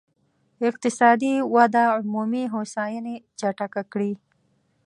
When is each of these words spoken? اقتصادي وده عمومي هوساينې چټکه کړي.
اقتصادي 0.69 1.33
وده 1.55 1.83
عمومي 1.97 2.43
هوساينې 2.53 3.15
چټکه 3.39 3.81
کړي. 3.91 4.13